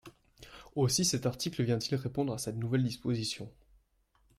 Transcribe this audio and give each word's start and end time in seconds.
Aussi 0.75 1.05
cet 1.05 1.27
article 1.27 1.61
vient-il 1.63 1.93
répondre 1.93 2.33
à 2.33 2.39
cette 2.39 2.55
nouvelle 2.55 2.83
disposition. 2.83 3.51